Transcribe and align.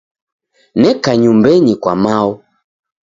Neka 0.81 1.11
nyumbenyi 1.21 1.73
kwa 1.81 1.93
mao. 2.03 2.33